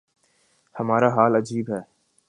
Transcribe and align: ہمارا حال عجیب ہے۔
ہمارا 0.75 1.09
حال 1.15 1.31
عجیب 1.35 1.65
ہے۔ 1.73 1.81